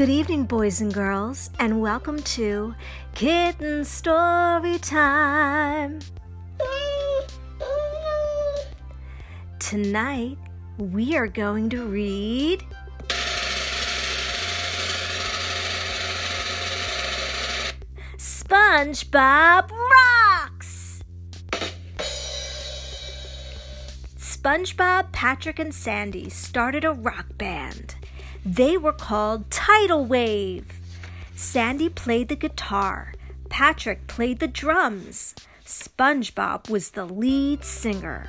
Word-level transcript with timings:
Good 0.00 0.08
evening, 0.08 0.44
boys 0.44 0.80
and 0.80 0.94
girls, 0.94 1.50
and 1.58 1.82
welcome 1.82 2.22
to 2.22 2.74
Kitten 3.14 3.84
Story 3.84 4.78
Time. 4.78 5.98
Tonight, 9.58 10.38
we 10.78 11.18
are 11.18 11.26
going 11.26 11.68
to 11.68 11.84
read. 11.84 12.64
SpongeBob 18.16 19.70
Rocks! 19.70 21.02
SpongeBob, 24.16 25.12
Patrick, 25.12 25.58
and 25.58 25.74
Sandy 25.74 26.30
started 26.30 26.86
a 26.86 26.92
rock 26.94 27.26
band. 27.36 27.96
They 28.44 28.76
were 28.76 28.92
called 28.92 29.50
Tidal 29.50 30.06
Wave. 30.06 30.80
Sandy 31.36 31.88
played 31.88 32.28
the 32.28 32.36
guitar, 32.36 33.12
Patrick 33.48 34.06
played 34.06 34.38
the 34.38 34.48
drums, 34.48 35.34
SpongeBob 35.64 36.70
was 36.70 36.90
the 36.90 37.04
lead 37.04 37.64
singer. 37.64 38.28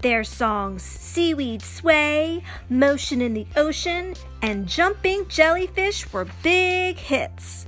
Their 0.00 0.24
songs 0.24 0.82
Seaweed 0.82 1.62
Sway, 1.62 2.42
Motion 2.68 3.20
in 3.20 3.34
the 3.34 3.46
Ocean, 3.56 4.14
and 4.40 4.66
Jumping 4.66 5.28
Jellyfish 5.28 6.12
were 6.12 6.26
big 6.42 6.96
hits. 6.96 7.66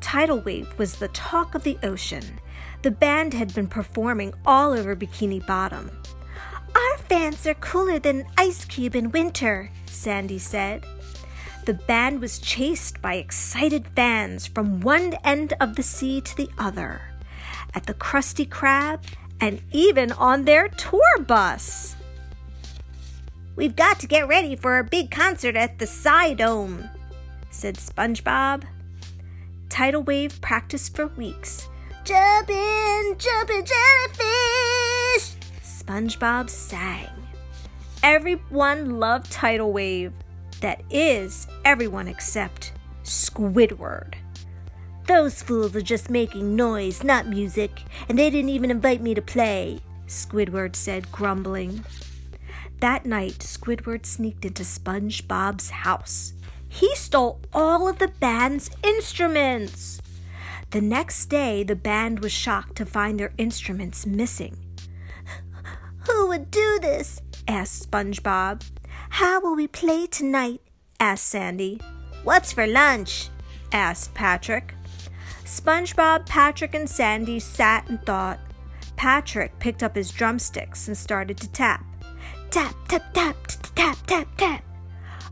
Tidal 0.00 0.40
Wave 0.40 0.72
was 0.78 0.96
the 0.96 1.08
talk 1.08 1.54
of 1.54 1.62
the 1.62 1.78
ocean. 1.82 2.40
The 2.82 2.90
band 2.90 3.34
had 3.34 3.54
been 3.54 3.68
performing 3.68 4.32
all 4.44 4.72
over 4.72 4.96
Bikini 4.96 5.46
Bottom. 5.46 5.90
Our 6.74 6.98
fans 7.08 7.46
are 7.46 7.54
cooler 7.54 7.98
than 7.98 8.20
an 8.20 8.26
ice 8.36 8.64
cube 8.64 8.96
in 8.96 9.10
winter, 9.10 9.70
Sandy 9.86 10.38
said. 10.38 10.84
The 11.66 11.74
band 11.74 12.20
was 12.20 12.38
chased 12.38 13.02
by 13.02 13.14
excited 13.14 13.86
fans 13.94 14.46
from 14.46 14.80
one 14.80 15.14
end 15.24 15.52
of 15.60 15.76
the 15.76 15.82
sea 15.82 16.20
to 16.22 16.36
the 16.36 16.48
other, 16.58 17.02
at 17.74 17.86
the 17.86 17.94
Krusty 17.94 18.48
Krab, 18.48 19.02
and 19.40 19.62
even 19.70 20.10
on 20.12 20.44
their 20.44 20.68
tour 20.68 21.20
bus. 21.20 21.96
We've 23.56 23.76
got 23.76 24.00
to 24.00 24.06
get 24.06 24.26
ready 24.26 24.56
for 24.56 24.78
a 24.78 24.84
big 24.84 25.10
concert 25.10 25.54
at 25.54 25.78
the 25.78 25.86
Psy-Dome, 25.86 26.88
said 27.50 27.76
SpongeBob. 27.76 28.64
Tidal 29.68 30.02
Wave 30.02 30.40
practiced 30.40 30.96
for 30.96 31.08
weeks. 31.08 31.68
Jumpin', 32.04 33.16
jumpin' 33.18 33.64
jellyfish! 33.66 35.34
SpongeBob 35.62 36.48
sang. 36.48 37.08
Everyone 38.02 38.98
loved 38.98 39.30
Tidal 39.30 39.72
Wave. 39.72 40.12
That 40.60 40.82
is, 40.90 41.46
everyone 41.64 42.06
except 42.06 42.72
Squidward. 43.02 44.14
Those 45.06 45.42
fools 45.42 45.74
are 45.74 45.80
just 45.80 46.10
making 46.10 46.54
noise, 46.54 47.02
not 47.02 47.26
music, 47.26 47.82
and 48.08 48.18
they 48.18 48.30
didn't 48.30 48.50
even 48.50 48.70
invite 48.70 49.00
me 49.00 49.14
to 49.14 49.22
play, 49.22 49.80
Squidward 50.06 50.76
said, 50.76 51.10
grumbling. 51.10 51.84
That 52.80 53.06
night, 53.06 53.38
Squidward 53.38 54.06
sneaked 54.06 54.44
into 54.44 54.62
SpongeBob's 54.62 55.70
house. 55.70 56.34
He 56.68 56.94
stole 56.94 57.40
all 57.52 57.88
of 57.88 57.98
the 57.98 58.08
band's 58.08 58.70
instruments. 58.84 60.00
The 60.70 60.80
next 60.80 61.26
day, 61.26 61.62
the 61.62 61.74
band 61.74 62.20
was 62.20 62.32
shocked 62.32 62.76
to 62.76 62.86
find 62.86 63.18
their 63.18 63.32
instruments 63.38 64.06
missing. 64.06 64.56
Who 66.06 66.28
would 66.28 66.50
do 66.50 66.78
this? 66.80 67.20
Asked 67.48 67.90
SpongeBob. 67.90 68.62
How 69.10 69.40
will 69.40 69.56
we 69.56 69.66
play 69.66 70.06
tonight? 70.06 70.60
asked 70.98 71.26
Sandy. 71.26 71.80
What's 72.24 72.52
for 72.52 72.66
lunch? 72.66 73.28
asked 73.72 74.14
Patrick. 74.14 74.74
SpongeBob, 75.44 76.26
Patrick, 76.26 76.74
and 76.74 76.88
Sandy 76.88 77.40
sat 77.40 77.88
and 77.88 78.00
thought. 78.04 78.38
Patrick 78.96 79.58
picked 79.58 79.82
up 79.82 79.96
his 79.96 80.10
drumsticks 80.10 80.86
and 80.86 80.96
started 80.96 81.38
to 81.38 81.50
tap. 81.50 81.84
Tap, 82.50 82.74
tap, 82.88 83.14
tap, 83.14 83.36
tap, 83.74 83.96
tap, 84.06 84.28
tap. 84.36 84.64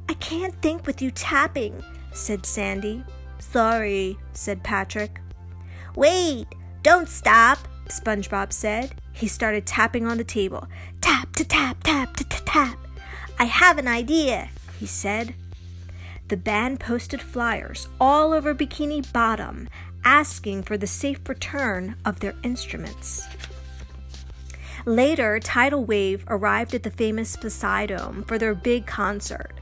I 0.09 0.15
can't 0.15 0.61
think 0.62 0.87
with 0.87 1.03
you 1.03 1.11
tapping, 1.11 1.84
said 2.12 2.47
Sandy. 2.47 3.05
Sorry, 3.38 4.19
said 4.32 4.65
Patrick. 4.65 5.21
Wait, 5.94 6.47
don't 6.82 7.09
stop, 7.09 7.59
SpongeBob 7.88 8.53
said. 8.53 8.94
He 9.12 9.26
started 9.26 9.66
tapping 9.66 10.06
on 10.06 10.19
the 10.19 10.25
table. 10.25 10.69
Tap, 11.00 11.34
to 11.37 11.44
tap, 11.44 11.82
tap, 11.82 12.16
to 12.16 12.25
tap. 12.25 12.78
I 13.38 13.44
have 13.44 13.78
an 13.78 13.88
idea, 13.88 14.50
he 14.78 14.87
said. 14.87 15.34
The 16.28 16.37
band 16.37 16.81
posted 16.81 17.22
flyers 17.22 17.88
all 18.00 18.32
over 18.32 18.54
Bikini 18.54 19.12
Bottom 19.12 19.69
asking 20.04 20.62
for 20.62 20.76
the 20.76 20.87
safe 20.87 21.28
return 21.28 21.97
of 22.04 22.21
their 22.21 22.34
instruments. 22.43 23.26
Later, 24.84 25.38
Tidal 25.38 25.84
Wave 25.84 26.25
arrived 26.28 26.75
at 26.75 26.82
the 26.82 26.91
famous 26.91 27.37
Poseidome 27.37 28.26
for 28.26 28.38
their 28.38 28.55
big 28.55 28.87
concert. 28.87 29.53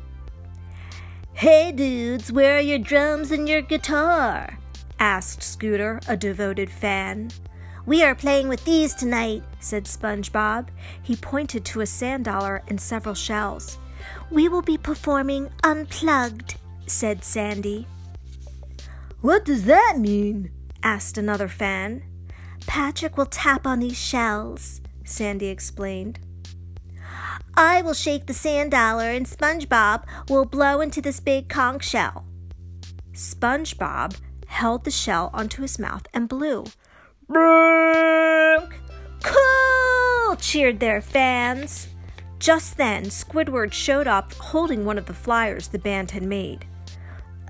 Hey 1.33 1.73
dudes, 1.73 2.33
where 2.33 2.57
are 2.57 2.61
your 2.61 2.79
drums 2.79 3.31
and 3.31 3.49
your 3.49 3.61
guitar? 3.61 4.59
asked 4.99 5.43
Scooter, 5.43 6.01
a 6.09 6.17
devoted 6.17 6.71
fan. 6.71 7.31
We 7.87 8.03
are 8.03 8.17
playing 8.17 8.49
with 8.49 8.65
these 8.65 8.95
tonight, 8.95 9.45
said 9.61 9.85
SpongeBob. 9.85 10.69
He 11.05 11.15
pointed 11.15 11.65
to 11.67 11.83
a 11.83 11.87
sand 11.87 12.25
dollar 12.25 12.65
and 12.67 12.81
several 12.81 13.15
shells. 13.15 13.79
We 14.29 14.49
will 14.49 14.63
be 14.63 14.77
performing 14.77 15.51
unplugged, 15.63 16.57
said 16.89 17.23
Sandy. 17.23 17.87
What 19.21 19.45
does 19.45 19.67
that 19.67 19.99
mean? 19.99 20.51
asked 20.83 21.17
another 21.17 21.47
fan. 21.47 22.03
Patrick 22.67 23.17
will 23.17 23.27
tap 23.27 23.69
on 23.69 23.79
these 23.79 23.97
shells, 23.97 24.81
Sandy 25.05 25.47
explained. 25.47 26.19
I 27.57 27.83
will 27.83 27.95
shake 27.95 28.27
the 28.27 28.35
sand 28.35 28.73
dollar 28.73 29.11
and 29.11 29.27
SpongeBob 29.27 30.05
will 30.29 30.45
blow 30.45 30.81
into 30.81 31.01
this 31.01 31.21
big 31.21 31.49
conch 31.49 31.89
shell. 31.89 32.27
SpongeBob 33.13 34.19
held 34.49 34.85
the 34.85 34.91
shell 34.91 35.31
onto 35.33 35.63
his 35.63 35.79
mouth 35.79 36.07
and 36.13 36.29
blew. 36.29 36.65
Brrrk! 37.29 38.75
Cool! 39.23 40.37
cheered 40.37 40.79
their 40.79 41.01
fans. 41.01 41.89
Just 42.39 42.77
then, 42.77 43.07
Squidward 43.07 43.73
showed 43.73 44.07
up 44.07 44.33
holding 44.35 44.85
one 44.85 44.99
of 44.99 45.07
the 45.07 45.15
flyers 45.15 45.69
the 45.69 45.79
band 45.79 46.13
had 46.13 46.23
made. 46.23 46.67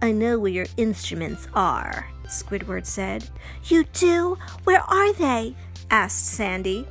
I 0.01 0.13
know 0.13 0.39
where 0.39 0.53
your 0.53 0.67
instruments 0.77 1.49
are, 1.53 2.09
Squidward 2.25 2.87
said. 2.87 3.29
You 3.65 3.85
do? 3.93 4.39
Where 4.65 4.81
are 4.81 5.13
they? 5.13 5.55
asked 5.91 6.27
Sandy. 6.27 6.87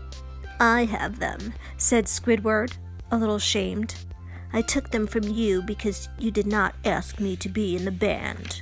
I 0.60 0.86
have 0.86 1.20
them, 1.20 1.54
said 1.78 2.06
Squidward, 2.06 2.74
a 3.12 3.18
little 3.18 3.40
shamed. 3.40 3.96
I 4.54 4.62
took 4.62 4.92
them 4.92 5.08
from 5.08 5.24
you 5.24 5.62
because 5.62 6.08
you 6.20 6.32
did 6.32 6.48
not 6.48 6.76
ask 6.86 7.20
me 7.20 7.36
to 7.38 7.50
be 7.50 7.76
in 7.76 7.86
the 7.86 7.92
band. 7.92 8.62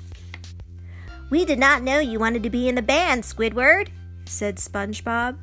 We 1.29 1.45
did 1.45 1.59
not 1.59 1.84
know 1.84 2.00
you 2.00 2.19
wanted 2.19 2.44
to 2.44 2.50
be 2.50 2.67
in 2.67 2.75
the 2.75 2.81
band, 2.81 3.23
Squidward, 3.23 3.90
said 4.25 4.57
SpongeBob. 4.57 5.38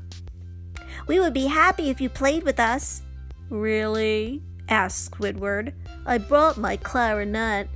We 1.06 1.20
would 1.20 1.34
be 1.34 1.46
happy 1.46 1.90
if 1.90 2.00
you 2.00 2.08
played 2.08 2.42
with 2.42 2.60
us. 2.60 3.02
Really? 3.48 4.42
asked 4.68 5.10
Squidward. 5.10 5.72
I 6.06 6.18
brought 6.18 6.56
my 6.56 6.76
clarinet. 6.76 7.68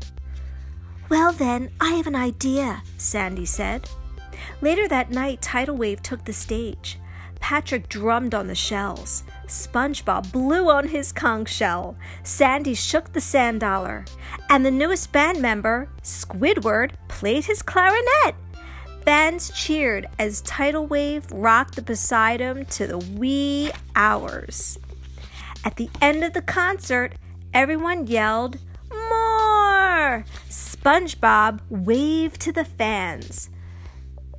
Well, 1.08 1.32
then, 1.32 1.70
I 1.80 1.94
have 1.94 2.06
an 2.06 2.16
idea, 2.16 2.82
Sandy 2.96 3.44
said. 3.46 3.88
Later 4.60 4.88
that 4.88 5.10
night, 5.10 5.42
Tidal 5.42 5.76
Wave 5.76 6.02
took 6.02 6.24
the 6.24 6.32
stage. 6.32 6.98
Patrick 7.40 7.88
drummed 7.88 8.34
on 8.34 8.46
the 8.46 8.54
shells. 8.54 9.22
SpongeBob 9.46 10.32
blew 10.32 10.70
on 10.70 10.88
his 10.88 11.12
conch 11.12 11.50
shell. 11.50 11.96
Sandy 12.22 12.74
shook 12.74 13.12
the 13.12 13.20
sand 13.20 13.60
dollar. 13.60 14.06
And 14.48 14.64
the 14.64 14.70
newest 14.70 15.12
band 15.12 15.42
member, 15.42 15.90
Squidward, 16.02 16.92
played 17.08 17.44
his 17.44 17.60
clarinet. 17.60 18.34
Fans 19.04 19.50
cheered 19.50 20.06
as 20.18 20.40
Tidal 20.40 20.86
Wave 20.86 21.30
rocked 21.30 21.76
the 21.76 21.82
Poseidome 21.82 22.66
to 22.70 22.86
the 22.86 22.96
wee 22.96 23.70
hours. 23.94 24.78
At 25.62 25.76
the 25.76 25.90
end 26.00 26.24
of 26.24 26.32
the 26.32 26.40
concert, 26.40 27.12
everyone 27.52 28.06
yelled, 28.06 28.58
More! 28.90 30.24
SpongeBob 30.48 31.60
waved 31.68 32.40
to 32.42 32.52
the 32.52 32.64
fans. 32.64 33.50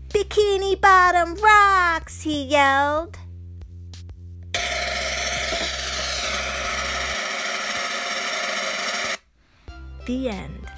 Bikini 0.10 0.82
Bottom 0.82 1.36
rocks, 1.36 2.24
he 2.24 2.46
yelled. 2.46 3.20
The 10.08 10.30
end. 10.30 10.75